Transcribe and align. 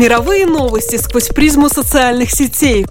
Мировые 0.00 0.46
новости 0.46 0.96
сквозь 0.96 1.28
призму 1.28 1.68
социальных 1.68 2.30
сетей. 2.30 2.86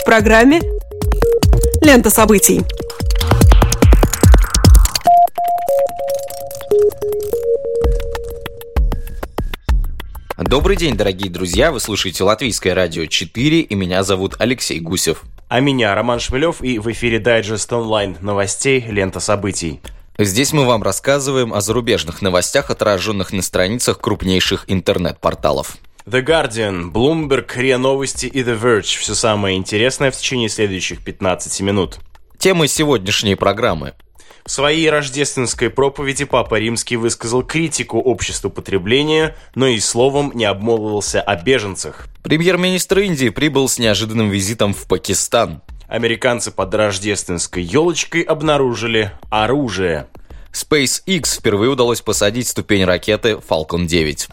В 0.00 0.02
программе 0.06 0.62
«Лента 1.82 2.08
событий». 2.08 2.62
Добрый 10.38 10.76
день, 10.76 10.96
дорогие 10.96 11.30
друзья! 11.30 11.70
Вы 11.70 11.80
слушаете 11.80 12.24
Латвийское 12.24 12.74
радио 12.74 13.04
4, 13.04 13.60
и 13.60 13.74
меня 13.74 14.04
зовут 14.04 14.36
Алексей 14.38 14.80
Гусев. 14.80 15.22
А 15.50 15.60
меня 15.60 15.94
Роман 15.94 16.18
Шмелев, 16.18 16.62
и 16.62 16.78
в 16.78 16.90
эфире 16.92 17.18
дайджест 17.18 17.70
онлайн 17.74 18.16
новостей 18.22 18.86
«Лента 18.88 19.20
событий». 19.20 19.82
Здесь 20.18 20.52
мы 20.52 20.66
вам 20.66 20.82
рассказываем 20.82 21.54
о 21.54 21.62
зарубежных 21.62 22.20
новостях, 22.20 22.70
отраженных 22.70 23.32
на 23.32 23.40
страницах 23.40 23.98
крупнейших 23.98 24.64
интернет-порталов. 24.66 25.78
The 26.04 26.22
Guardian, 26.22 26.92
Bloomberg, 26.92 27.50
РИА 27.56 27.78
Новости 27.78 28.26
и 28.26 28.42
The 28.42 28.60
Verge. 28.60 28.98
Все 28.98 29.14
самое 29.14 29.56
интересное 29.56 30.10
в 30.10 30.16
течение 30.16 30.50
следующих 30.50 31.02
15 31.02 31.60
минут. 31.62 31.98
Темы 32.36 32.68
сегодняшней 32.68 33.36
программы. 33.36 33.94
В 34.44 34.50
своей 34.50 34.90
рождественской 34.90 35.70
проповеди 35.70 36.24
Папа 36.24 36.56
Римский 36.56 36.96
высказал 36.96 37.44
критику 37.44 38.00
обществу 38.00 38.50
потребления, 38.50 39.36
но 39.54 39.68
и 39.68 39.78
словом 39.78 40.32
не 40.34 40.44
обмолвился 40.44 41.22
о 41.22 41.36
беженцах. 41.36 42.08
Премьер-министр 42.22 42.98
Индии 43.00 43.28
прибыл 43.28 43.68
с 43.68 43.78
неожиданным 43.78 44.30
визитом 44.30 44.74
в 44.74 44.86
Пакистан. 44.88 45.62
Американцы 45.92 46.50
под 46.50 46.74
рождественской 46.74 47.62
елочкой 47.62 48.22
обнаружили 48.22 49.12
оружие. 49.28 50.06
SpaceX 50.50 51.38
впервые 51.38 51.70
удалось 51.70 52.00
посадить 52.00 52.48
ступень 52.48 52.86
ракеты 52.86 53.32
Falcon 53.32 53.84
9. 53.84 54.28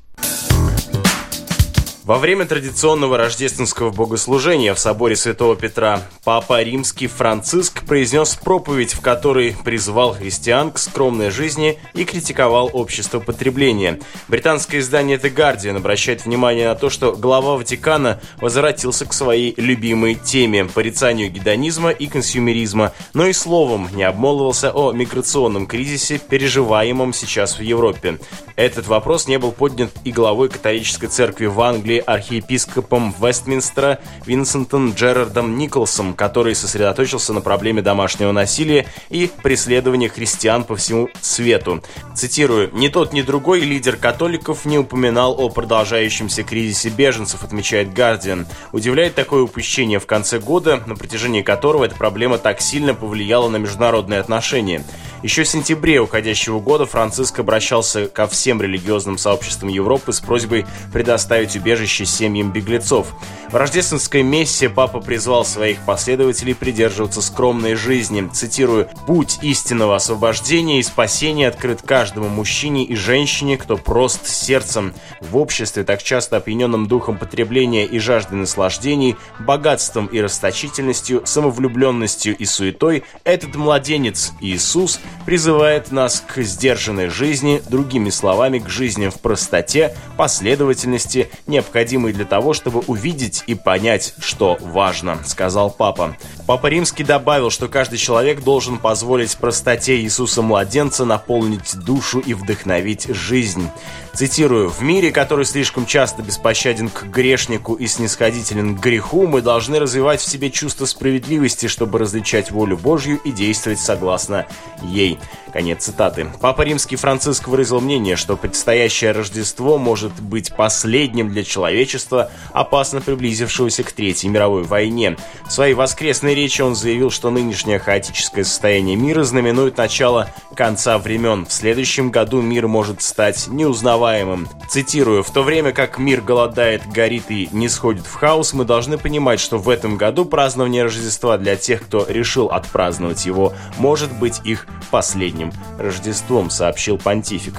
Во 2.10 2.18
время 2.18 2.48
традиционного 2.48 3.18
рождественского 3.18 3.92
богослужения 3.92 4.74
в 4.74 4.80
соборе 4.80 5.16
Святого 5.16 5.56
Петра 5.56 6.02
Папа 6.24 6.64
Римский 6.64 7.06
Франциск 7.06 7.86
произнес 7.86 8.34
проповедь, 8.34 8.96
в 8.96 9.00
которой 9.00 9.56
призвал 9.64 10.16
христиан 10.16 10.72
к 10.72 10.80
скромной 10.80 11.30
жизни 11.30 11.78
и 11.94 12.06
критиковал 12.06 12.72
общество 12.74 13.20
потребления. 13.20 14.00
Британское 14.28 14.80
издание 14.80 15.18
The 15.18 15.32
Guardian 15.32 15.78
обращает 15.78 16.26
внимание 16.26 16.68
на 16.70 16.74
то, 16.74 16.90
что 16.90 17.12
глава 17.12 17.58
Ватикана 17.58 18.20
возвратился 18.38 19.06
к 19.06 19.14
своей 19.14 19.54
любимой 19.58 20.16
теме– 20.16 20.66
порицанию 20.74 21.30
гедонизма 21.30 21.92
и 21.92 22.08
консюмеризма, 22.08 22.92
но 23.14 23.28
и 23.28 23.34
словом 23.34 23.88
не 23.94 24.02
обмолвился 24.02 24.72
о 24.72 24.94
миграционном 24.94 25.68
кризисе, 25.68 26.18
переживаемом 26.18 27.14
сейчас 27.14 27.60
в 27.60 27.62
Европе. 27.62 28.18
Этот 28.56 28.88
вопрос 28.88 29.28
не 29.28 29.38
был 29.38 29.52
поднят 29.52 29.92
и 30.04 30.12
главой 30.12 30.50
католической 30.50 31.08
церкви 31.08 31.46
в 31.46 31.62
Англии 31.62 31.99
архиепископом 32.00 33.14
Вестминстера 33.20 34.00
Винсентом 34.26 34.94
Джерардом 34.94 35.58
Николсом, 35.58 36.14
который 36.14 36.56
сосредоточился 36.56 37.34
на 37.34 37.42
проблеме 37.42 37.82
домашнего 37.82 38.32
насилия 38.32 38.86
и 39.10 39.30
преследования 39.44 40.10
христиан 40.10 40.64
по 40.64 40.76
всему 40.76 41.10
свету. 41.22 41.84
Цитирую, 42.16 42.70
«Ни 42.74 42.88
тот, 42.88 43.14
ни 43.14 43.22
другой 43.22 43.62
лидер 43.62 43.96
католиков 43.96 44.66
не 44.66 44.78
упоминал 44.78 45.36
о 45.40 45.50
продолжающемся 45.50 46.44
кризисе 46.44 46.90
беженцев», 46.90 47.44
отмечает 47.44 47.94
Гардиан. 47.94 48.48
Удивляет 48.72 49.16
такое 49.16 49.44
упущение 49.44 50.00
в 50.00 50.06
конце 50.06 50.40
года, 50.40 50.82
на 50.86 50.96
протяжении 50.96 51.42
которого 51.42 51.86
эта 51.86 51.96
проблема 51.96 52.38
так 52.38 52.62
сильно 52.62 52.94
повлияла 52.94 53.50
на 53.50 53.58
международные 53.58 54.20
отношения. 54.20 54.84
Еще 55.22 55.44
в 55.44 55.50
сентябре 55.50 56.00
уходящего 56.00 56.62
года 56.62 56.86
Франциск 56.86 57.40
обращался 57.40 58.08
ко 58.08 58.26
всем 58.26 58.62
религиозным 58.62 59.18
сообществам 59.18 59.70
Европы 59.70 60.14
с 60.14 60.22
просьбой 60.22 60.66
предоставить 60.94 61.58
убежище 61.58 62.06
семьям 62.06 62.54
беглецов. 62.54 63.14
В 63.52 63.56
рождественской 63.56 64.24
мессе 64.24 64.70
папа 64.70 65.02
призвал 65.02 65.44
своих 65.44 65.80
последователей 65.86 66.56
придерживаться 66.56 67.22
скромной 67.22 67.76
жизни. 67.76 68.30
Цитирую, 68.32 68.88
«Путь 69.08 69.40
истинного 69.42 69.98
освобождения 69.98 70.80
и 70.80 70.84
спасения 70.84 71.50
открыт 71.50 71.82
каждому 71.82 72.30
мужчине 72.30 72.86
и 72.86 72.96
женщине, 72.96 73.58
кто 73.58 73.76
прост 73.76 74.28
сердцем. 74.28 74.94
В 75.20 75.36
обществе, 75.36 75.84
так 75.84 76.02
часто 76.02 76.38
опьяненном 76.38 76.88
духом 76.88 77.18
потребления 77.18 77.86
и 77.86 78.00
жажды 78.00 78.36
наслаждений, 78.36 79.18
богатством 79.40 80.06
и 80.06 80.22
расточительностью, 80.22 81.24
самовлюбленностью 81.26 82.38
и 82.38 82.46
суетой, 82.46 83.04
этот 83.26 83.56
младенец, 83.56 84.32
Иисус, 84.40 85.00
призывает 85.26 85.92
нас 85.92 86.24
к 86.26 86.42
сдержанной 86.42 87.08
жизни, 87.10 87.62
другими 87.70 88.10
словами, 88.10 88.60
к 88.60 88.70
жизни 88.70 89.08
в 89.08 89.16
простоте, 89.16 89.96
последовательности, 90.18 91.30
необходимой 91.48 92.14
для 92.14 92.26
того, 92.26 92.54
чтобы 92.54 92.80
увидеть 92.88 93.44
и 93.48 93.56
понять, 93.56 94.14
что 94.20 94.58
важно, 94.60 95.20
сказал 95.26 95.70
папа. 95.70 96.18
Папа 96.50 96.66
Римский 96.66 97.04
добавил, 97.04 97.52
что 97.52 97.68
каждый 97.68 98.00
человек 98.00 98.44
должен 98.44 98.80
позволить 98.80 99.38
простоте 99.38 99.98
Иисуса 99.98 100.42
Младенца 100.42 101.06
наполнить 101.06 101.76
душу 101.78 102.18
и 102.18 102.34
вдохновить 102.34 103.06
жизнь. 103.06 103.70
Цитирую, 104.16 104.70
«В 104.70 104.82
мире, 104.82 105.12
который 105.12 105.46
слишком 105.46 105.86
часто 105.86 106.24
беспощаден 106.24 106.90
к 106.90 107.04
грешнику 107.04 107.76
и 107.76 107.86
снисходителен 107.86 108.76
к 108.76 108.82
греху, 108.82 109.28
мы 109.28 109.44
должны 109.44 109.78
развивать 109.78 110.22
в 110.22 110.28
себе 110.28 110.50
чувство 110.50 110.86
справедливости, 110.88 111.68
чтобы 111.68 112.00
различать 112.00 112.50
волю 112.50 112.78
Божью 112.78 113.20
и 113.24 113.32
действовать 113.32 113.80
согласно 113.80 114.48
ей». 114.82 115.20
Конец 115.54 115.86
цитаты. 115.86 116.28
Папа 116.42 116.62
Римский 116.62 116.96
Франциск 116.96 117.48
выразил 117.48 117.82
мнение, 117.82 118.16
что 118.16 118.38
предстоящее 118.38 119.12
Рождество 119.12 119.80
может 119.80 120.14
быть 120.22 120.56
последним 120.56 121.30
для 121.30 121.44
человечества, 121.44 122.32
опасно 122.52 123.02
приблизившегося 123.02 123.84
к 123.84 123.92
Третьей 123.92 124.30
мировой 124.30 124.64
войне. 124.64 125.18
В 125.48 125.52
своей 125.52 125.74
воскресной 125.74 126.36
речи 126.40 126.62
он 126.62 126.76
заявил, 126.76 127.12
что 127.12 127.32
нынешнее 127.32 127.80
хаотическое 127.80 128.44
состояние 128.44 128.96
мира 128.96 129.24
знаменует 129.24 129.78
начало 129.78 130.30
конца 130.56 130.98
времен. 130.98 131.46
В 131.46 131.52
следующем 131.52 132.12
году 132.12 132.42
мир 132.42 132.68
может 132.68 133.02
стать 133.02 133.48
неузнаваемым. 133.48 134.48
Цитирую, 134.70 135.24
«В 135.24 135.32
то 135.32 135.44
время 135.44 135.72
как 135.74 135.98
мир 135.98 136.22
голодает, 136.22 136.88
горит 136.88 137.26
и 137.30 137.50
не 137.52 137.68
сходит 137.68 138.06
в 138.06 138.14
хаос, 138.14 138.54
мы 138.54 138.64
должны 138.64 138.98
понимать, 138.98 139.40
что 139.40 139.58
в 139.58 139.70
этом 139.70 139.98
году 139.98 140.26
празднование 140.26 140.84
Рождества 140.84 141.38
для 141.38 141.56
тех, 141.56 141.82
кто 141.84 142.06
решил 142.08 142.48
отпраздновать 142.48 143.26
его, 143.26 143.54
может 143.78 144.12
быть 144.14 144.40
их 144.46 144.66
последним 144.92 145.52
Рождеством, 145.78 146.50
сообщил 146.50 146.98
понтифик. 146.98 147.56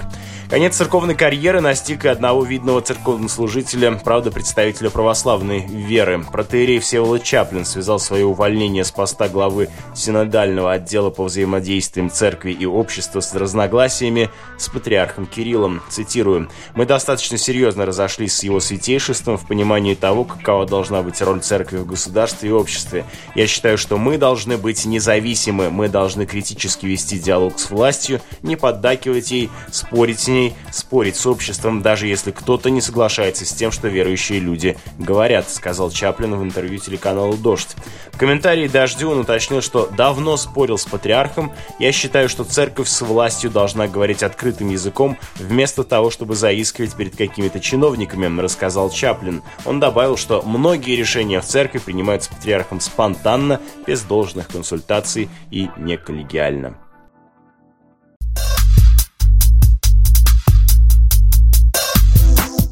Конец 0.50 0.76
церковной 0.76 1.14
карьеры 1.14 1.60
настиг 1.60 2.04
и 2.04 2.08
одного 2.08 2.42
видного 2.42 2.82
церковнослужителя, 2.82 3.92
правда, 3.92 4.32
представителя 4.32 4.90
православной 4.90 5.64
веры. 5.64 6.24
Протеерей 6.24 6.80
Всеволод 6.80 7.22
Чаплин 7.22 7.64
связал 7.64 8.00
свое 8.00 8.26
увольнение 8.26 8.69
с 8.78 8.92
поста 8.92 9.28
главы 9.28 9.68
синодального 9.94 10.72
отдела 10.72 11.10
по 11.10 11.24
взаимодействиям 11.24 12.10
церкви 12.10 12.52
и 12.52 12.64
общества 12.64 13.20
с 13.20 13.34
разногласиями 13.34 14.30
с 14.58 14.68
патриархом 14.68 15.26
Кириллом. 15.26 15.82
Цитирую. 15.88 16.48
«Мы 16.74 16.86
достаточно 16.86 17.36
серьезно 17.36 17.84
разошлись 17.84 18.34
с 18.34 18.44
его 18.44 18.60
святейшеством 18.60 19.36
в 19.36 19.46
понимании 19.46 19.94
того, 19.94 20.24
какова 20.24 20.66
должна 20.66 21.02
быть 21.02 21.20
роль 21.20 21.40
церкви 21.40 21.78
в 21.78 21.86
государстве 21.86 22.50
и 22.50 22.52
обществе. 22.52 23.04
Я 23.34 23.46
считаю, 23.46 23.76
что 23.76 23.98
мы 23.98 24.16
должны 24.16 24.56
быть 24.56 24.84
независимы, 24.84 25.70
мы 25.70 25.88
должны 25.88 26.26
критически 26.26 26.86
вести 26.86 27.18
диалог 27.18 27.58
с 27.58 27.70
властью, 27.70 28.20
не 28.42 28.56
поддакивать 28.56 29.30
ей, 29.30 29.50
спорить 29.72 30.20
с 30.20 30.28
ней, 30.28 30.54
спорить 30.72 31.16
с 31.16 31.26
обществом, 31.26 31.82
даже 31.82 32.06
если 32.06 32.30
кто-то 32.30 32.70
не 32.70 32.80
соглашается 32.80 33.44
с 33.44 33.52
тем, 33.52 33.72
что 33.72 33.88
верующие 33.88 34.38
люди 34.38 34.76
говорят, 34.98 35.48
сказал 35.50 35.90
Чаплин 35.90 36.34
в 36.36 36.42
интервью 36.42 36.78
телеканалу 36.78 37.36
«Дождь». 37.36 37.76
В 38.12 38.18
комментарии 38.50 38.66
«Дождю» 38.66 39.10
он 39.10 39.20
уточнил, 39.20 39.62
что 39.62 39.88
давно 39.96 40.36
спорил 40.36 40.76
с 40.76 40.84
патриархом. 40.84 41.52
«Я 41.78 41.92
считаю, 41.92 42.28
что 42.28 42.42
церковь 42.42 42.88
с 42.88 43.00
властью 43.00 43.48
должна 43.48 43.86
говорить 43.86 44.24
открытым 44.24 44.70
языком, 44.70 45.16
вместо 45.36 45.84
того, 45.84 46.10
чтобы 46.10 46.34
заискивать 46.34 46.96
перед 46.96 47.14
какими-то 47.14 47.60
чиновниками», 47.60 48.40
рассказал 48.40 48.90
Чаплин. 48.90 49.42
Он 49.64 49.78
добавил, 49.78 50.16
что 50.16 50.42
многие 50.42 50.96
решения 50.96 51.40
в 51.40 51.44
церкви 51.44 51.78
принимаются 51.78 52.30
патриархом 52.30 52.80
спонтанно, 52.80 53.60
без 53.86 54.02
должных 54.02 54.48
консультаций 54.48 55.28
и 55.52 55.68
неколлегиально. 55.76 56.76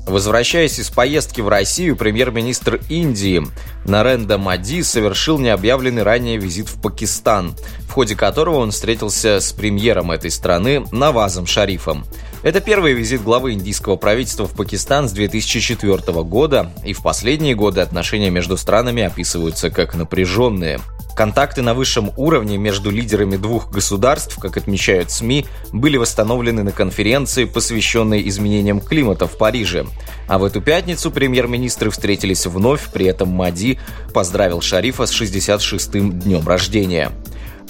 Возвращаясь 0.09 0.79
из 0.79 0.89
поездки 0.89 1.43
в 1.43 1.49
Россию, 1.49 1.95
премьер-министр 1.95 2.81
Индии 2.89 3.43
Наренда 3.85 4.39
Мади 4.39 4.83
совершил 4.83 5.39
необъявленный 5.39 6.03
ранее 6.03 6.39
визит 6.39 6.69
в 6.69 6.81
Пакистан, 6.81 7.55
в 7.83 7.93
ходе 7.93 8.17
которого 8.17 8.57
он 8.57 8.71
встретился 8.71 9.39
с 9.39 9.53
премьером 9.53 10.11
этой 10.11 10.31
страны 10.31 10.87
Навазом 10.93 11.47
Шарифом. 11.47 12.07
Это 12.43 12.63
первый 12.63 12.95
визит 12.95 13.23
главы 13.23 13.53
индийского 13.53 13.97
правительства 13.97 14.47
в 14.47 14.57
Пакистан 14.57 15.11
с 15.11 15.13
2004 15.13 16.23
года, 16.23 16.73
и 16.87 16.95
в 16.95 17.03
последние 17.03 17.55
годы 17.55 17.83
отношения 17.83 18.31
между 18.31 18.57
странами 18.57 19.03
описываются 19.03 19.69
как 19.69 19.95
напряженные. 19.95 20.81
Контакты 21.19 21.63
на 21.63 21.75
высшем 21.75 22.13
уровне 22.17 22.59
между 22.59 22.93
лидерами 22.93 23.37
двух 23.37 23.73
государств, 23.73 24.39
как 24.41 24.57
отмечают 24.57 25.11
СМИ, 25.11 25.47
были 25.73 25.97
восстановлены 25.97 26.63
на 26.63 26.71
конференции, 26.71 27.45
посвященной 27.45 28.29
изменениям 28.29 28.81
климата 28.81 29.27
в 29.27 29.37
Париже. 29.37 29.87
А 30.29 30.39
в 30.39 30.45
эту 30.45 30.61
пятницу 30.61 31.11
премьер-министры 31.11 31.91
встретились 31.91 32.47
вновь, 32.47 32.93
при 32.93 33.07
этом 33.07 33.31
Мади 33.31 33.81
поздравил 34.15 34.61
Шарифа 34.61 35.07
с 35.07 35.21
66-м 35.21 36.21
днем 36.21 36.47
рождения. 36.47 37.11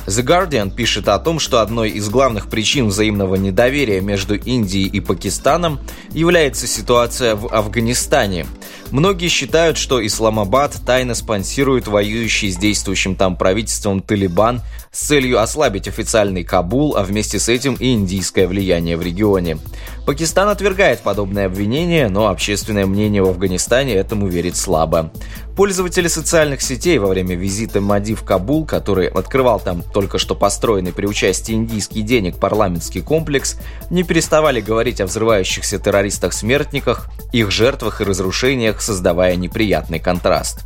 The 0.09 0.25
Guardian 0.25 0.71
пишет 0.71 1.09
о 1.09 1.19
том, 1.19 1.39
что 1.39 1.61
одной 1.61 1.91
из 1.91 2.09
главных 2.09 2.49
причин 2.49 2.89
взаимного 2.89 3.35
недоверия 3.37 4.01
между 4.01 4.37
Индией 4.37 4.89
и 4.89 5.01
Пакистаном 5.01 5.81
является 6.11 6.67
ситуация 6.67 7.35
в 7.35 7.47
Афганистане. 7.47 8.47
Многие 8.91 9.29
считают, 9.29 9.77
что 9.77 10.05
Исламабад 10.05 10.75
тайно 10.87 11.15
спонсирует 11.15 11.87
воюющий 11.87 12.51
с 12.51 12.57
действующим 12.57 13.17
там 13.17 13.37
правительством 13.37 14.01
Талибан 14.01 14.63
с 14.91 15.07
целью 15.07 15.43
ослабить 15.43 15.89
официальный 15.89 16.43
Кабул, 16.43 16.97
а 16.97 17.03
вместе 17.03 17.39
с 17.39 17.51
этим 17.51 17.75
и 17.75 17.93
индийское 17.93 18.49
влияние 18.49 18.97
в 18.97 19.03
регионе. 19.03 19.59
Пакистан 20.07 20.49
отвергает 20.49 21.01
подобное 21.01 21.47
обвинение, 21.47 22.09
но 22.09 22.29
общественное 22.29 22.87
мнение 22.87 23.23
в 23.23 23.29
Афганистане 23.29 23.95
этому 23.95 24.27
верит 24.27 24.57
слабо. 24.57 25.13
Пользователи 25.59 26.07
социальных 26.07 26.63
сетей 26.63 26.99
во 26.99 27.09
время 27.09 27.35
визита 27.35 27.81
Мади 27.81 28.15
в 28.15 28.23
Кабул, 28.23 28.65
который 28.65 29.09
открывал 29.09 29.59
там 29.59 29.83
только 29.83 30.17
что 30.17 30.37
построенный 30.37 30.93
при 30.93 31.05
участии 31.05 31.53
индийских 31.53 32.05
денег 32.05 32.37
парламентский 32.37 33.01
комплекс, 33.01 33.57
не 33.91 34.05
переставали 34.05 34.61
говорить 34.61 35.01
о 35.01 35.07
взрывающихся 35.07 35.81
террористах-смертниках, 35.81 37.09
их 37.33 37.51
жертвах 37.51 38.01
и 38.01 38.05
разрушениях, 38.05 38.81
создавая 38.81 39.35
неприятный 39.35 39.99
контраст. 39.99 40.61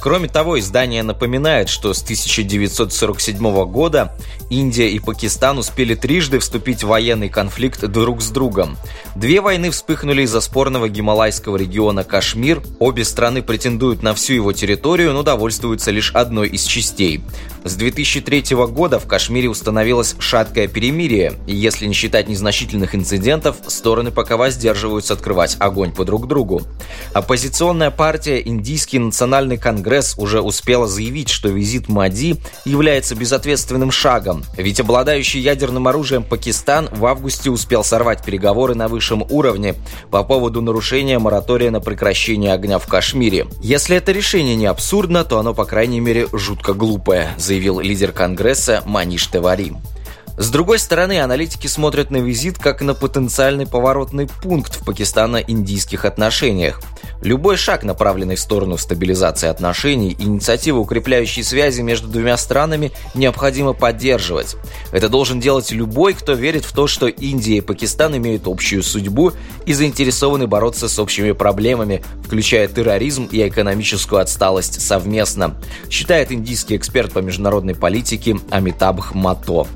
Кроме 0.00 0.28
того, 0.28 0.58
издание 0.58 1.02
напоминает, 1.02 1.68
что 1.68 1.94
с 1.94 2.02
1947 2.02 3.64
года 3.64 4.14
Индия 4.50 4.90
и 4.90 4.98
Пакистан 4.98 5.58
успели 5.58 5.94
трижды 5.94 6.40
вступить 6.40 6.84
в 6.84 6.88
военный 6.88 7.28
конфликт 7.30 7.80
друг 7.86 8.20
с 8.20 8.28
другом. 8.28 8.76
Две 9.14 9.40
войны 9.40 9.70
вспыхнули 9.70 10.22
из-за 10.22 10.40
спорного 10.40 10.88
гималайского 10.88 11.56
региона 11.56 12.04
Кашмир. 12.04 12.62
Обе 12.78 13.04
страны 13.04 13.42
претендуют 13.42 14.02
на 14.02 14.14
всю 14.14 14.34
его 14.34 14.52
территорию, 14.52 15.12
но 15.14 15.22
довольствуются 15.22 15.90
лишь 15.90 16.12
одной 16.12 16.48
из 16.48 16.64
частей. 16.64 17.22
С 17.64 17.74
2003 17.76 18.56
года 18.68 18.98
в 18.98 19.06
Кашмире 19.06 19.48
установилось 19.48 20.16
шаткое 20.18 20.68
перемирие, 20.68 21.32
и 21.46 21.54
если 21.54 21.86
не 21.86 21.94
считать 21.94 22.28
незначительных 22.28 22.94
инцидентов, 22.94 23.56
стороны 23.68 24.10
пока 24.10 24.36
воздерживаются 24.36 25.14
открывать 25.14 25.56
огонь 25.60 25.92
по 25.92 26.04
друг 26.04 26.28
другу. 26.28 26.62
Оппозиционная 27.14 27.90
партия 27.90 28.42
Индийский 28.44 28.98
национальный 28.98 29.56
конгресс 29.56 29.83
уже 30.18 30.40
успела 30.40 30.86
заявить, 30.86 31.28
что 31.28 31.48
визит 31.48 31.88
Мади 31.88 32.36
является 32.64 33.14
безответственным 33.14 33.90
шагом, 33.90 34.44
ведь 34.56 34.80
обладающий 34.80 35.40
ядерным 35.40 35.88
оружием 35.88 36.22
Пакистан 36.22 36.88
в 36.92 37.04
августе 37.06 37.50
успел 37.50 37.84
сорвать 37.84 38.24
переговоры 38.24 38.74
на 38.74 38.88
высшем 38.88 39.24
уровне 39.28 39.74
по 40.10 40.22
поводу 40.24 40.60
нарушения 40.60 41.18
моратория 41.18 41.70
на 41.70 41.80
прекращение 41.80 42.52
огня 42.52 42.78
в 42.78 42.86
Кашмире. 42.86 43.46
Если 43.60 43.96
это 43.96 44.12
решение 44.12 44.56
не 44.56 44.66
абсурдно, 44.66 45.24
то 45.24 45.38
оно, 45.38 45.54
по 45.54 45.64
крайней 45.64 46.00
мере, 46.00 46.28
жутко 46.32 46.74
глупое, 46.74 47.30
заявил 47.36 47.80
лидер 47.80 48.12
Конгресса 48.12 48.82
Маниш 48.86 49.28
Тевари. 49.28 49.72
С 50.36 50.50
другой 50.50 50.80
стороны, 50.80 51.20
аналитики 51.20 51.68
смотрят 51.68 52.10
на 52.10 52.16
визит 52.16 52.58
как 52.58 52.82
на 52.82 52.94
потенциальный 52.94 53.66
поворотный 53.66 54.26
пункт 54.26 54.74
в 54.74 54.84
пакистано-индийских 54.84 56.04
отношениях. 56.04 56.80
Любой 57.22 57.56
шаг, 57.56 57.84
направленный 57.84 58.36
в 58.36 58.40
сторону 58.40 58.76
стабилизации 58.76 59.48
отношений, 59.48 60.14
инициативы, 60.18 60.80
укрепляющие 60.80 61.44
связи 61.44 61.80
между 61.80 62.08
двумя 62.08 62.36
странами, 62.36 62.92
необходимо 63.14 63.72
поддерживать. 63.72 64.56
Это 64.92 65.08
должен 65.08 65.40
делать 65.40 65.72
любой, 65.72 66.14
кто 66.14 66.34
верит 66.34 66.64
в 66.64 66.72
то, 66.72 66.86
что 66.86 67.06
Индия 67.06 67.58
и 67.58 67.60
Пакистан 67.60 68.16
имеют 68.16 68.46
общую 68.46 68.82
судьбу 68.82 69.32
и 69.64 69.72
заинтересованы 69.72 70.46
бороться 70.46 70.88
с 70.88 70.98
общими 70.98 71.32
проблемами, 71.32 72.04
включая 72.24 72.68
терроризм 72.68 73.28
и 73.30 73.46
экономическую 73.46 74.20
отсталость 74.20 74.80
совместно, 74.80 75.56
считает 75.88 76.30
индийский 76.30 76.76
эксперт 76.76 77.12
по 77.12 77.20
международной 77.20 77.74
политике 77.74 78.36
Амитабх 78.50 79.14
Мато. 79.14 79.66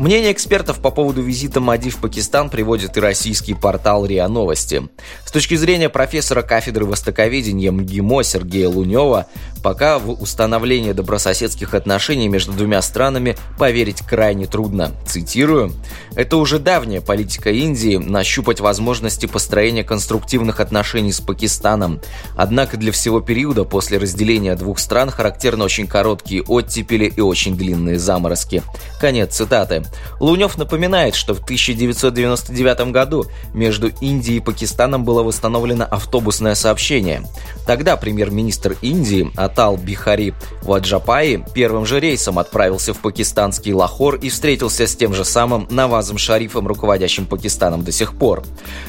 Мнение 0.00 0.32
экспертов 0.32 0.80
по 0.80 0.90
поводу 0.90 1.20
визита 1.20 1.60
Мади 1.60 1.90
в 1.90 1.98
Пакистан 1.98 2.48
приводит 2.48 2.96
и 2.96 3.00
российский 3.00 3.52
портал 3.52 4.06
РИА 4.06 4.28
Новости. 4.28 4.88
С 5.26 5.30
точки 5.30 5.56
зрения 5.56 5.90
профессора 5.90 6.40
кафедры 6.40 6.86
востоковедения 6.86 7.70
МГИМО 7.70 8.22
Сергея 8.22 8.70
Лунева, 8.70 9.26
пока 9.62 9.98
в 9.98 10.10
установление 10.10 10.94
добрососедских 10.94 11.74
отношений 11.74 12.28
между 12.28 12.52
двумя 12.52 12.82
странами 12.82 13.36
поверить 13.58 14.00
крайне 14.02 14.46
трудно. 14.46 14.92
Цитирую, 15.06 15.72
«Это 16.16 16.36
уже 16.36 16.58
давняя 16.58 17.00
политика 17.00 17.50
Индии 17.50 17.96
нащупать 17.96 18.60
возможности 18.60 19.26
построения 19.26 19.84
конструктивных 19.84 20.60
отношений 20.60 21.12
с 21.12 21.20
Пакистаном. 21.20 22.00
Однако 22.36 22.76
для 22.76 22.92
всего 22.92 23.20
периода 23.20 23.64
после 23.64 23.98
разделения 23.98 24.56
двух 24.56 24.78
стран 24.78 25.10
характерны 25.10 25.64
очень 25.64 25.86
короткие 25.86 26.42
оттепели 26.42 27.04
и 27.04 27.20
очень 27.20 27.56
длинные 27.56 27.98
заморозки». 27.98 28.62
Конец 29.00 29.36
цитаты. 29.36 29.84
Лунев 30.18 30.58
напоминает, 30.58 31.14
что 31.14 31.34
в 31.34 31.42
1999 31.44 32.90
году 32.92 33.26
между 33.54 33.88
Индией 34.00 34.38
и 34.38 34.40
Пакистаном 34.40 35.04
было 35.04 35.22
восстановлено 35.22 35.84
автобусное 35.84 36.54
сообщение. 36.54 37.22
Тогда 37.66 37.96
премьер-министр 37.96 38.76
Индии 38.82 39.30
Атал 39.50 39.76
Бихари 39.76 40.32
Ваджапаи 40.62 41.44
первым 41.54 41.84
же 41.84 41.98
рейсом 41.98 42.38
отправился 42.38 42.94
в 42.94 42.98
пакистанский 42.98 43.72
Лахор 43.72 44.14
и 44.14 44.28
встретился 44.28 44.86
с 44.86 44.94
тем 44.94 45.12
же 45.12 45.24
самым 45.24 45.66
Навазом 45.70 46.18
Шарифом, 46.18 46.68
руководящим 46.68 47.26
Пакистаном 47.26 47.82
до 47.82 47.90
сих 47.90 48.14
пор. 48.14 48.44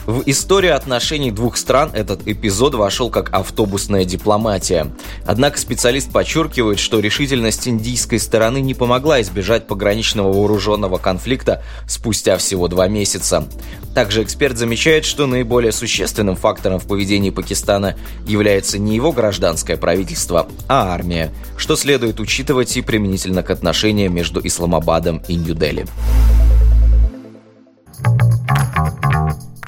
В 0.05 0.21
историю 0.27 0.75
отношений 0.75 1.31
двух 1.31 1.57
стран 1.57 1.91
этот 1.93 2.27
эпизод 2.27 2.75
вошел 2.75 3.09
как 3.09 3.33
автобусная 3.33 4.05
дипломатия. 4.05 4.91
Однако 5.25 5.57
специалист 5.57 6.11
подчеркивает, 6.11 6.77
что 6.77 6.99
решительность 6.99 7.67
индийской 7.67 8.19
стороны 8.19 8.61
не 8.61 8.75
помогла 8.75 9.19
избежать 9.21 9.65
пограничного 9.65 10.31
вооруженного 10.31 10.99
конфликта 10.99 11.63
спустя 11.87 12.37
всего 12.37 12.67
два 12.67 12.87
месяца. 12.87 13.47
Также 13.95 14.23
эксперт 14.23 14.57
замечает, 14.57 15.05
что 15.05 15.25
наиболее 15.25 15.71
существенным 15.71 16.35
фактором 16.35 16.79
в 16.79 16.87
поведении 16.87 17.29
Пакистана 17.29 17.97
является 18.25 18.77
не 18.77 18.95
его 18.95 19.11
гражданское 19.11 19.75
правительство, 19.75 20.47
а 20.67 20.93
армия, 20.93 21.31
что 21.57 21.75
следует 21.75 22.19
учитывать 22.19 22.75
и 22.77 22.81
применительно 22.81 23.43
к 23.43 23.49
отношениям 23.49 24.13
между 24.13 24.39
Исламабадом 24.45 25.21
и 25.27 25.35
Нью-Дели. 25.35 25.85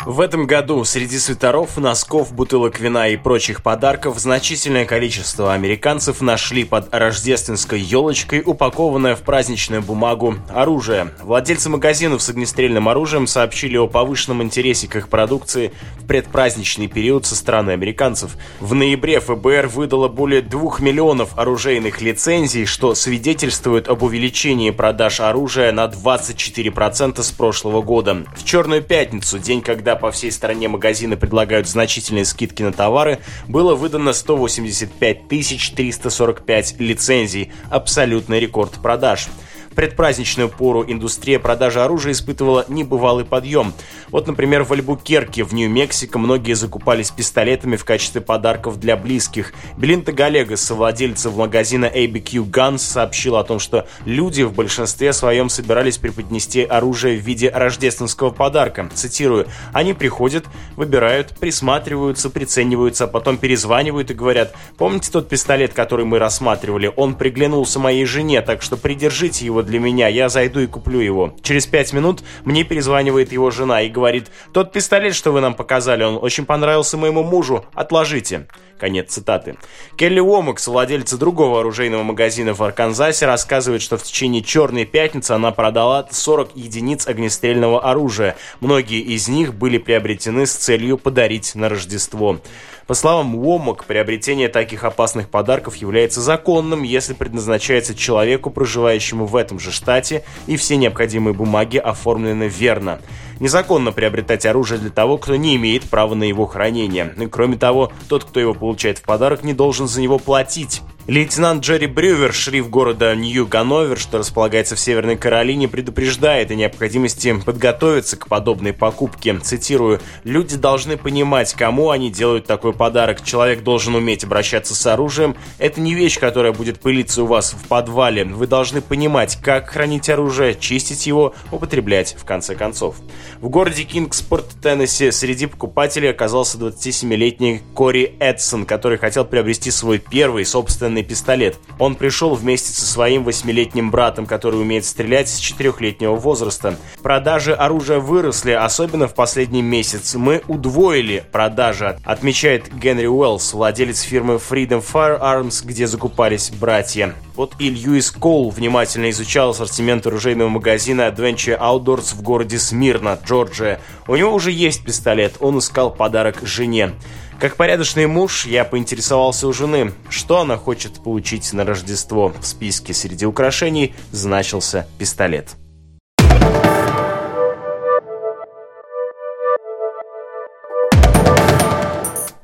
В 0.06 0.20
этом 0.20 0.48
году 0.48 0.84
среди 0.84 1.18
свитеров, 1.18 1.78
носков, 1.78 2.34
бутылок 2.34 2.78
вина 2.78 3.08
и 3.08 3.16
прочих 3.16 3.64
подарков 3.64 4.20
значительное 4.20 4.84
количество 4.84 5.54
американцев 5.54 6.20
нашли 6.20 6.66
под 6.66 6.94
рождественской 6.94 7.80
елочкой 7.80 8.44
упакованное 8.46 9.16
в 9.16 9.22
праздничную 9.22 9.82
бумагу 9.82 10.36
оружие. 10.50 11.12
Владельцы 11.22 11.70
магазинов 11.70 12.22
с 12.22 12.30
огнестрельным 12.30 12.90
оружием 12.90 13.28
сообщили 13.28 13.78
о 13.78 13.88
повышенном 13.88 14.44
интересе 14.44 14.90
к 14.90 14.98
их 14.98 15.08
продукции 15.08 15.72
в 15.98 16.06
предпраздничный 16.06 16.88
период 16.88 17.26
со 17.26 17.36
стороны 17.36 17.72
американцев. 17.72 18.36
В 18.60 18.74
ноябре 18.74 19.22
ФБР 19.22 19.68
выдало 19.68 20.10
более 20.10 20.42
2 20.42 20.80
миллионов 20.80 21.38
оружейных 21.38 22.02
лицензий, 22.02 22.66
что 22.66 22.94
свидетельствует 22.94 23.88
об 23.88 24.04
увеличении 24.04 24.72
продаж 24.72 25.22
оружия 25.22 25.72
на 25.72 25.86
24% 25.86 27.24
с 27.24 27.32
прошлого 27.32 27.82
года. 27.82 28.26
В 28.36 28.44
Черную 28.44 28.82
пятницу, 28.82 29.40
день 29.40 29.62
когда 29.62 29.93
когда 29.94 30.08
по 30.08 30.12
всей 30.12 30.32
стране 30.32 30.68
магазины 30.68 31.18
предлагают 31.18 31.68
значительные 31.68 32.26
скидки 32.26 32.64
на 32.64 32.74
товары, 32.74 33.20
было 33.48 33.76
выдано 33.76 34.14
185 34.14 35.28
345 35.28 36.80
лицензий, 36.80 37.52
абсолютный 37.70 38.40
рекорд 38.40 38.72
продаж 38.82 39.28
предпраздничную 39.74 40.50
пору 40.50 40.84
индустрия 40.88 41.40
продажи 41.40 41.82
оружия 41.82 42.14
испытывала 42.14 42.66
небывалый 42.68 43.26
подъем. 43.26 43.74
Вот, 44.10 44.28
например, 44.28 44.64
в 44.64 44.74
Альбукерке 44.74 45.44
в 45.44 45.54
Нью-Мексико 45.54 46.20
многие 46.20 46.54
закупались 46.54 47.12
пистолетами 47.12 47.76
в 47.76 47.86
качестве 47.86 48.22
подарков 48.22 48.80
для 48.80 48.96
близких. 48.96 49.54
Белинта 49.78 50.12
Галега, 50.12 50.56
совладельца 50.56 51.32
магазина 51.32 51.86
ABQ 51.86 52.50
Guns, 52.50 52.78
сообщила 52.78 53.40
о 53.40 53.44
том, 53.44 53.60
что 53.60 53.88
люди 54.06 54.44
в 54.44 54.54
большинстве 54.54 55.14
своем 55.14 55.50
собирались 55.50 55.98
преподнести 55.98 56.64
оружие 56.64 57.18
в 57.18 57.24
виде 57.24 57.50
рождественского 57.50 58.30
подарка. 58.30 58.90
Цитирую, 58.94 59.48
«Они 59.74 59.94
приходят, 59.94 60.46
выбирают, 60.76 61.38
присматриваются, 61.40 62.30
прицениваются, 62.30 63.06
а 63.06 63.08
потом 63.08 63.38
перезванивают 63.38 64.12
и 64.12 64.14
говорят, 64.14 64.54
помните 64.78 65.12
тот 65.12 65.30
пистолет, 65.30 65.74
который 65.74 66.06
мы 66.06 66.20
рассматривали? 66.20 66.92
Он 66.96 67.16
приглянулся 67.16 67.80
моей 67.80 68.06
жене, 68.06 68.42
так 68.42 68.62
что 68.62 68.78
придержите 68.78 69.46
его 69.46 69.63
для 69.64 69.80
меня, 69.80 70.08
я 70.08 70.30
зайду 70.30 70.60
и 70.60 70.68
куплю 70.68 71.00
его. 71.00 71.36
Через 71.42 71.66
пять 71.66 71.94
минут 71.94 72.24
мне 72.46 72.64
перезванивает 72.64 73.32
его 73.32 73.52
жена 73.52 73.82
и 73.82 73.90
говорит, 73.90 74.28
тот 74.52 74.72
пистолет, 74.72 75.16
что 75.16 75.32
вы 75.32 75.42
нам 75.42 75.54
показали, 75.54 76.04
он 76.04 76.20
очень 76.22 76.46
понравился 76.46 76.98
моему 76.98 77.24
мужу, 77.24 77.66
отложите. 77.74 78.48
Конец 78.84 79.14
цитаты. 79.14 79.56
Келли 79.96 80.20
Уомакс, 80.20 80.68
владельца 80.68 81.18
другого 81.18 81.62
оружейного 81.62 82.04
магазина 82.04 82.54
в 82.54 82.62
Арканзасе, 82.62 83.26
рассказывает, 83.26 83.82
что 83.82 83.98
в 83.98 84.04
течение 84.04 84.42
«Черной 84.42 84.84
пятницы» 84.84 85.32
она 85.32 85.52
продала 85.52 86.06
40 86.12 86.56
единиц 86.56 87.08
огнестрельного 87.08 87.82
оружия. 87.90 88.36
Многие 88.60 89.00
из 89.00 89.30
них 89.30 89.54
были 89.54 89.78
приобретены 89.78 90.46
с 90.46 90.54
целью 90.54 90.98
подарить 90.98 91.56
на 91.56 91.70
Рождество. 91.70 92.40
По 92.88 92.94
словам 92.96 93.36
Уомак, 93.36 93.86
приобретение 93.86 94.50
таких 94.50 94.84
опасных 94.84 95.30
подарков 95.30 95.78
является 95.78 96.20
законным, 96.20 96.84
если 96.84 97.14
предназначается 97.14 97.96
человеку, 97.96 98.50
проживающему 98.50 99.26
в 99.26 99.38
этом 99.38 99.53
же 99.60 99.72
штате, 99.72 100.24
и 100.48 100.58
все 100.58 100.78
необходимые 100.78 101.34
бумаги 101.34 101.78
оформлены 101.78 102.48
верно. 102.48 103.00
Незаконно 103.40 103.92
приобретать 103.92 104.46
оружие 104.46 104.80
для 104.80 104.90
того, 104.90 105.18
кто 105.18 105.36
не 105.36 105.56
имеет 105.56 105.84
права 105.90 106.16
на 106.16 106.24
его 106.24 106.46
хранение. 106.46 107.14
Кроме 107.32 107.58
того, 107.58 107.92
тот, 108.08 108.24
кто 108.24 108.40
его 108.40 108.54
получает 108.54 109.00
в 109.00 109.04
подарок, 109.04 109.44
не 109.44 109.54
должен 109.54 109.88
за 109.88 110.02
него 110.02 110.20
платить. 110.20 110.82
Лейтенант 111.06 111.66
Джерри 111.66 111.88
Брювер, 111.88 112.32
шериф 112.32 112.70
города 112.70 113.14
Нью-Ганновер, 113.14 114.00
что 114.00 114.20
располагается 114.20 114.78
в 114.78 114.80
Северной 114.80 115.18
Каролине, 115.18 115.68
предупреждает 115.68 116.50
о 116.50 116.56
необходимости 116.56 117.38
подготовиться 117.46 118.16
к 118.16 118.30
подобной 118.30 118.72
покупке. 118.72 119.38
Цитирую, 119.38 120.00
«Люди 120.24 120.56
должны 120.56 120.96
понимать, 120.96 121.54
кому 121.56 121.90
они 121.90 122.10
делают 122.10 122.46
такой 122.46 122.72
подарок. 122.72 123.22
Человек 123.22 123.64
должен 123.64 123.96
уметь 123.96 124.24
обращаться 124.24 124.76
с 124.76 124.88
оружием. 124.88 125.36
Это 125.58 125.82
не 125.82 125.94
вещь, 125.94 126.18
которая 126.18 126.54
будет 126.54 126.80
пылиться 126.80 127.24
у 127.24 127.26
вас 127.26 127.52
в 127.52 127.68
подвале. 127.68 128.24
Вы 128.24 128.48
должны 128.48 128.80
понимать, 128.80 129.38
как 129.42 129.72
хранить 129.72 130.10
оружие, 130.10 130.56
чистить 130.56 131.06
его, 131.06 131.36
употреблять, 131.52 132.16
в 132.18 132.24
конце 132.24 132.56
концов». 132.56 132.96
В 133.42 133.50
городе 133.50 133.84
Кингспорт, 133.84 134.46
Теннесси, 134.62 135.12
среди 135.12 135.48
покупателей 135.48 136.12
оказался 136.12 136.58
27-летний 136.58 137.62
Кори 137.74 138.16
Эдсон, 138.22 138.66
который 138.66 138.98
хотел 138.98 139.26
приобрести 139.26 139.70
свой 139.70 139.98
первый 139.98 140.46
собственный 140.46 140.93
полноценный 140.94 141.04
пистолет. 141.04 141.58
Он 141.80 141.96
пришел 141.96 142.36
вместе 142.36 142.72
со 142.72 142.86
своим 142.86 143.24
восьмилетним 143.24 143.92
братом, 143.92 144.26
который 144.26 144.62
умеет 144.62 144.86
стрелять 144.86 145.30
с 145.30 145.38
четырехлетнего 145.38 146.16
возраста. 146.16 146.76
Продажи 147.02 147.54
оружия 147.54 148.00
выросли, 148.00 148.52
особенно 148.52 149.08
в 149.08 149.14
последний 149.14 149.62
месяц. 149.62 150.16
Мы 150.16 150.42
удвоили 150.48 151.24
продажи, 151.32 151.98
отмечает 152.04 152.74
Генри 152.74 153.08
Уэллс, 153.08 153.54
владелец 153.54 154.02
фирмы 154.02 154.36
Freedom 154.36 154.84
Firearms, 154.84 155.66
где 155.66 155.88
закупались 155.88 156.52
братья. 156.52 157.16
Вот 157.36 157.54
и 157.60 157.70
Льюис 157.70 158.12
Коул 158.12 158.52
внимательно 158.52 159.10
изучал 159.10 159.50
ассортимент 159.50 160.06
оружейного 160.06 160.50
магазина 160.50 161.10
Adventure 161.10 161.60
Outdoors 161.60 162.16
в 162.16 162.22
городе 162.22 162.60
Смирна, 162.60 163.18
Джорджия. 163.26 163.80
У 164.08 164.16
него 164.16 164.34
уже 164.34 164.52
есть 164.52 164.84
пистолет, 164.86 165.36
он 165.40 165.58
искал 165.58 165.92
подарок 165.92 166.40
жене. 166.44 166.94
Как 167.40 167.58
порядочный 167.58 168.08
муж, 168.08 168.46
я 168.46 168.64
поинтересовался 168.64 169.48
у 169.48 169.54
жены, 169.54 169.94
что 170.10 170.40
она 170.40 170.58
хочет 170.58 171.04
получить 171.04 171.52
на 171.54 171.66
Рождество. 171.66 172.34
В 172.40 172.46
списке 172.46 172.94
среди 172.94 173.26
украшений 173.26 173.94
значился 174.12 174.88
пистолет. 174.98 175.56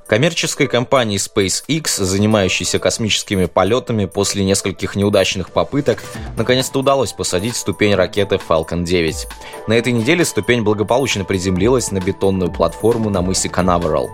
Коммерческой 0.10 0.66
компании 0.66 1.20
SpaceX, 1.20 2.04
занимающейся 2.04 2.80
космическими 2.80 3.46
полетами 3.46 4.06
после 4.06 4.44
нескольких 4.44 4.96
неудачных 4.96 5.52
попыток, 5.52 6.02
наконец-то 6.36 6.80
удалось 6.80 7.14
посадить 7.14 7.56
ступень 7.56 7.94
ракеты 7.94 8.40
Falcon 8.50 8.84
9. 8.84 9.28
На 9.68 9.74
этой 9.74 9.94
неделе 9.94 10.26
ступень 10.26 10.64
благополучно 10.64 11.26
приземлилась 11.26 11.92
на 11.92 12.00
бетонную 12.00 12.52
платформу 12.52 13.12
на 13.12 13.22
мысе 13.22 13.50
Канаверал. 13.50 14.10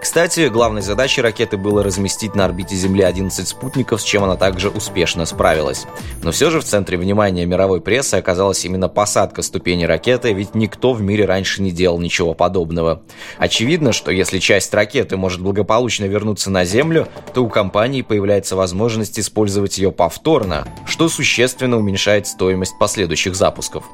Кстати, 0.00 0.46
главной 0.46 0.82
задачей 0.82 1.20
ракеты 1.20 1.56
было 1.56 1.82
разместить 1.82 2.36
на 2.36 2.44
орбите 2.44 2.76
Земли 2.76 3.02
11 3.02 3.46
спутников, 3.46 4.00
с 4.00 4.04
чем 4.04 4.22
она 4.22 4.36
также 4.36 4.70
успешно 4.70 5.26
справилась. 5.26 5.86
Но 6.22 6.30
все 6.30 6.50
же 6.50 6.60
в 6.60 6.64
центре 6.64 6.96
внимания 6.96 7.44
мировой 7.44 7.80
прессы 7.80 8.14
оказалась 8.14 8.64
именно 8.64 8.88
посадка 8.88 9.42
ступени 9.42 9.84
ракеты, 9.84 10.32
ведь 10.32 10.54
никто 10.54 10.92
в 10.92 11.02
мире 11.02 11.26
раньше 11.26 11.60
не 11.60 11.70
делал 11.70 11.98
ничего 11.98 12.34
подобного. 12.34 13.02
Очевидно, 13.36 13.92
что 13.92 14.10
если 14.10 14.38
часть 14.38 14.72
ракеты 14.72 15.16
может 15.16 15.39
может 15.40 15.44
благополучно 15.44 16.04
вернуться 16.04 16.50
на 16.50 16.64
Землю, 16.64 17.08
то 17.34 17.42
у 17.42 17.48
компании 17.48 18.02
появляется 18.02 18.56
возможность 18.56 19.18
использовать 19.18 19.78
ее 19.78 19.90
повторно, 19.90 20.66
что 20.86 21.08
существенно 21.08 21.78
уменьшает 21.78 22.26
стоимость 22.26 22.78
последующих 22.78 23.34
запусков. 23.34 23.84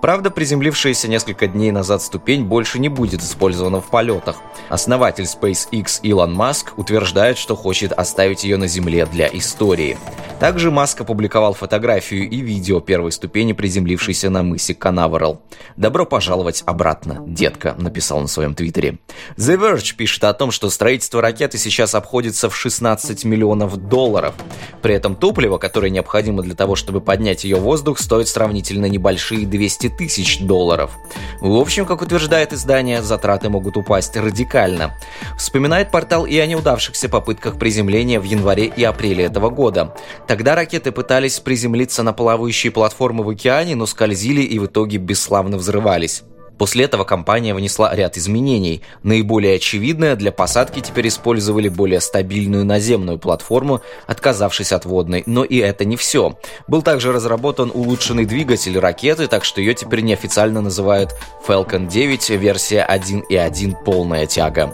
Правда, 0.00 0.30
приземлившаяся 0.30 1.08
несколько 1.08 1.46
дней 1.46 1.70
назад 1.70 2.02
ступень 2.02 2.44
больше 2.44 2.78
не 2.78 2.88
будет 2.88 3.22
использована 3.22 3.80
в 3.80 3.88
полетах. 3.88 4.36
Основатель 4.68 5.24
SpaceX 5.24 6.00
Илон 6.02 6.34
Маск 6.34 6.76
утверждает, 6.76 7.38
что 7.38 7.56
хочет 7.56 7.92
оставить 7.92 8.44
ее 8.44 8.56
на 8.56 8.66
Земле 8.66 9.06
для 9.06 9.28
истории. 9.28 9.96
Также 10.40 10.70
Маск 10.70 11.00
опубликовал 11.00 11.54
фотографию 11.54 12.28
и 12.28 12.40
видео 12.40 12.80
первой 12.80 13.12
ступени, 13.12 13.52
приземлившейся 13.52 14.30
на 14.30 14.42
мысе 14.42 14.74
Канаверал. 14.74 15.40
«Добро 15.76 16.04
пожаловать 16.04 16.62
обратно, 16.66 17.22
детка»,— 17.26 17.74
написал 17.78 18.20
на 18.20 18.26
своем 18.26 18.54
твиттере. 18.54 18.98
The 19.38 19.56
Verge 19.56 19.94
пишет 19.96 20.24
о 20.24 20.34
том, 20.34 20.50
что 20.50 20.68
строительство 20.70 21.22
ракеты 21.22 21.56
сейчас 21.56 21.94
обходится 21.94 22.50
в 22.50 22.56
16 22.56 23.24
миллионов 23.24 23.76
долларов. 23.76 24.34
При 24.82 24.94
этом 24.94 25.16
топливо, 25.16 25.56
которое 25.56 25.90
необходимо 25.90 26.42
для 26.42 26.54
того, 26.54 26.74
чтобы 26.76 27.00
поднять 27.00 27.44
ее 27.44 27.56
в 27.56 27.62
воздух, 27.62 27.98
стоит 27.98 28.28
сравнительно 28.28 28.86
небольшие 28.86 29.46
200 29.46 29.73
тысяч 29.78 30.40
долларов. 30.40 30.92
В 31.40 31.56
общем, 31.56 31.86
как 31.86 32.02
утверждает 32.02 32.52
издание, 32.52 33.02
затраты 33.02 33.48
могут 33.48 33.76
упасть 33.76 34.16
радикально. 34.16 34.94
Вспоминает 35.36 35.90
портал 35.90 36.26
и 36.26 36.38
о 36.38 36.46
неудавшихся 36.46 37.08
попытках 37.08 37.58
приземления 37.58 38.20
в 38.20 38.24
январе 38.24 38.66
и 38.66 38.84
апреле 38.84 39.24
этого 39.24 39.50
года. 39.50 39.94
Тогда 40.26 40.54
ракеты 40.54 40.92
пытались 40.92 41.40
приземлиться 41.40 42.02
на 42.02 42.12
плавающие 42.12 42.72
платформы 42.72 43.24
в 43.24 43.28
океане, 43.28 43.76
но 43.76 43.86
скользили 43.86 44.42
и 44.42 44.58
в 44.58 44.66
итоге 44.66 44.98
бесславно 44.98 45.56
взрывались. 45.56 46.22
После 46.58 46.84
этого 46.84 47.04
компания 47.04 47.54
внесла 47.54 47.94
ряд 47.94 48.16
изменений. 48.16 48.82
Наиболее 49.02 49.56
очевидное, 49.56 50.16
для 50.16 50.32
посадки 50.32 50.80
теперь 50.80 51.08
использовали 51.08 51.68
более 51.68 52.00
стабильную 52.00 52.64
наземную 52.64 53.18
платформу, 53.18 53.82
отказавшись 54.06 54.72
от 54.72 54.84
водной. 54.84 55.22
Но 55.26 55.44
и 55.44 55.58
это 55.58 55.84
не 55.84 55.96
все. 55.96 56.38
Был 56.68 56.82
также 56.82 57.12
разработан 57.12 57.70
улучшенный 57.74 58.24
двигатель 58.24 58.78
ракеты, 58.78 59.26
так 59.26 59.44
что 59.44 59.60
ее 59.60 59.74
теперь 59.74 60.00
неофициально 60.00 60.60
называют 60.60 61.14
Falcon 61.46 61.88
9 61.88 62.30
версия 62.30 62.86
1.1 62.88 63.84
полная 63.84 64.26
тяга. 64.26 64.72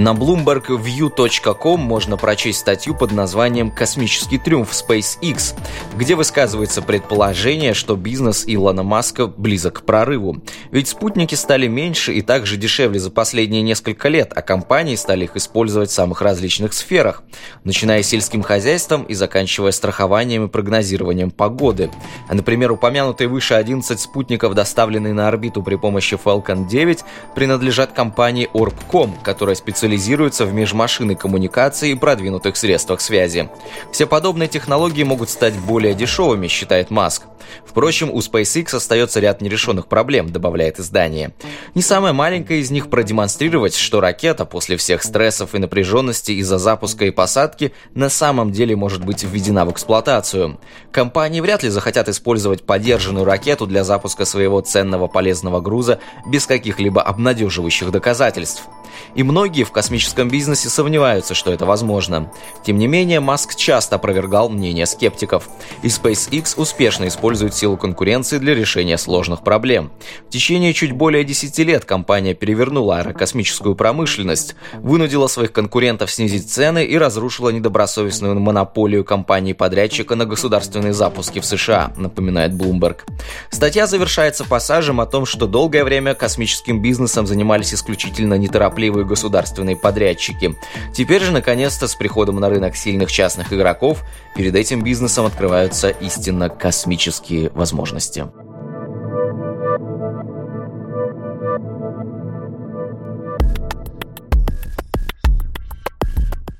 На 0.00 0.14
bloombergview.com 0.14 1.78
можно 1.78 2.16
прочесть 2.16 2.60
статью 2.60 2.94
под 2.94 3.12
названием 3.12 3.70
«Космический 3.70 4.38
триумф 4.38 4.72
SpaceX», 4.72 5.54
где 5.94 6.14
высказывается 6.14 6.80
предположение, 6.80 7.74
что 7.74 7.96
бизнес 7.96 8.44
Илона 8.46 8.82
Маска 8.82 9.26
близок 9.26 9.80
к 9.80 9.82
прорыву. 9.82 10.42
Ведь 10.70 10.88
спутники 10.88 11.34
стали 11.34 11.66
меньше 11.66 12.14
и 12.14 12.22
также 12.22 12.56
дешевле 12.56 12.98
за 12.98 13.10
последние 13.10 13.60
несколько 13.60 14.08
лет, 14.08 14.32
а 14.34 14.40
компании 14.40 14.94
стали 14.94 15.24
их 15.24 15.36
использовать 15.36 15.90
в 15.90 15.92
самых 15.92 16.22
различных 16.22 16.72
сферах, 16.72 17.22
начиная 17.64 18.02
сельским 18.02 18.42
хозяйством 18.42 19.02
и 19.02 19.12
заканчивая 19.12 19.72
страхованием 19.72 20.46
и 20.46 20.48
прогнозированием 20.48 21.30
погоды. 21.30 21.90
А, 22.26 22.34
например, 22.34 22.72
упомянутые 22.72 23.28
выше 23.28 23.52
11 23.52 24.00
спутников, 24.00 24.54
доставленные 24.54 25.12
на 25.12 25.28
орбиту 25.28 25.62
при 25.62 25.74
помощи 25.74 26.14
Falcon 26.14 26.66
9, 26.66 27.00
принадлежат 27.34 27.92
компании 27.92 28.48
Orbcom, 28.54 29.12
которая 29.22 29.56
специализируется 29.56 29.89
специализируется 29.90 30.46
в 30.46 30.52
межмашинной 30.54 31.16
коммуникации 31.16 31.90
и 31.90 31.94
продвинутых 31.96 32.56
средствах 32.56 33.00
связи. 33.00 33.48
Все 33.92 34.06
подобные 34.06 34.48
технологии 34.48 35.02
могут 35.02 35.30
стать 35.30 35.54
более 35.54 35.94
дешевыми, 35.94 36.46
считает 36.46 36.90
Маск. 36.90 37.24
Впрочем, 37.66 38.10
у 38.10 38.18
SpaceX 38.18 38.76
остается 38.76 39.18
ряд 39.18 39.40
нерешенных 39.40 39.86
проблем, 39.86 40.30
добавляет 40.30 40.78
издание. 40.78 41.32
Не 41.74 41.82
самая 41.82 42.12
маленькая 42.12 42.58
из 42.58 42.70
них 42.70 42.88
продемонстрировать, 42.88 43.74
что 43.74 44.00
ракета 44.00 44.44
после 44.44 44.76
всех 44.76 45.02
стрессов 45.02 45.56
и 45.56 45.58
напряженности 45.58 46.32
из-за 46.32 46.58
запуска 46.58 47.06
и 47.06 47.10
посадки 47.10 47.72
на 47.94 48.08
самом 48.08 48.52
деле 48.52 48.76
может 48.76 49.04
быть 49.04 49.24
введена 49.24 49.64
в 49.64 49.72
эксплуатацию. 49.72 50.60
Компании 50.92 51.40
вряд 51.40 51.64
ли 51.64 51.68
захотят 51.68 52.08
использовать 52.08 52.64
подержанную 52.64 53.24
ракету 53.24 53.66
для 53.66 53.82
запуска 53.82 54.24
своего 54.24 54.60
ценного 54.60 55.08
полезного 55.08 55.60
груза 55.60 55.98
без 56.26 56.46
каких-либо 56.46 57.02
обнадеживающих 57.02 57.90
доказательств. 57.90 58.68
И 59.14 59.22
многие 59.22 59.64
в 59.64 59.72
космическом 59.72 60.28
бизнесе 60.28 60.68
сомневаются, 60.68 61.34
что 61.34 61.52
это 61.52 61.66
возможно. 61.66 62.32
Тем 62.64 62.78
не 62.78 62.86
менее, 62.86 63.20
Маск 63.20 63.54
часто 63.54 63.96
опровергал 63.96 64.48
мнение 64.48 64.86
скептиков. 64.86 65.48
И 65.82 65.88
SpaceX 65.88 66.54
успешно 66.56 67.08
использует 67.08 67.54
силу 67.54 67.76
конкуренции 67.76 68.38
для 68.38 68.54
решения 68.54 68.98
сложных 68.98 69.42
проблем. 69.42 69.92
В 70.26 70.30
течение 70.30 70.72
чуть 70.74 70.92
более 70.92 71.24
10 71.24 71.58
лет 71.60 71.84
компания 71.84 72.34
перевернула 72.34 72.98
аэрокосмическую 72.98 73.74
промышленность, 73.74 74.56
вынудила 74.74 75.26
своих 75.26 75.52
конкурентов 75.52 76.10
снизить 76.10 76.50
цены 76.50 76.84
и 76.84 76.96
разрушила 76.96 77.50
недобросовестную 77.50 78.38
монополию 78.38 79.04
компании-подрядчика 79.04 80.14
на 80.16 80.26
государственные 80.26 80.92
запуски 80.92 81.40
в 81.40 81.44
США, 81.44 81.92
напоминает 81.96 82.52
Bloomberg. 82.52 83.00
Статья 83.50 83.86
завершается 83.86 84.44
пассажем 84.44 85.00
о 85.00 85.06
том, 85.06 85.26
что 85.26 85.46
долгое 85.46 85.84
время 85.84 86.14
космическим 86.14 86.82
бизнесом 86.82 87.26
занимались 87.26 87.74
исключительно 87.74 88.34
неторопливые 88.80 89.04
государственные 89.04 89.76
подрядчики. 89.76 90.56
Теперь 90.92 91.22
же, 91.22 91.32
наконец-то, 91.32 91.86
с 91.86 91.94
приходом 91.94 92.40
на 92.40 92.48
рынок 92.48 92.76
сильных 92.76 93.12
частных 93.12 93.52
игроков, 93.52 94.02
перед 94.34 94.54
этим 94.54 94.82
бизнесом 94.82 95.26
открываются 95.26 95.90
истинно 95.90 96.48
космические 96.48 97.50
возможности. 97.50 98.26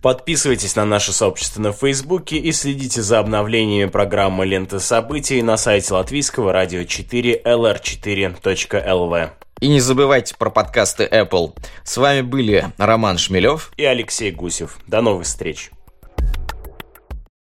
Подписывайтесь 0.02 0.76
на 0.76 0.86
наше 0.86 1.12
сообщество 1.12 1.60
на 1.60 1.72
Фейсбуке 1.72 2.38
и 2.38 2.52
следите 2.52 3.02
за 3.02 3.18
обновлениями 3.18 3.90
программы 3.90 4.46
«Лента 4.46 4.80
событий» 4.80 5.42
на 5.42 5.58
сайте 5.58 5.92
латвийского 5.92 6.54
радио 6.54 6.84
4 6.84 7.42
lr4.lv. 7.44 9.30
И 9.60 9.68
не 9.68 9.80
забывайте 9.80 10.34
про 10.36 10.48
подкасты 10.50 11.04
Apple. 11.04 11.54
С 11.84 11.98
вами 11.98 12.22
были 12.22 12.72
Роман 12.78 13.18
Шмелев 13.18 13.72
и 13.76 13.84
Алексей 13.84 14.30
Гусев. 14.30 14.78
До 14.86 15.02
новых 15.02 15.26
встреч! 15.26 15.70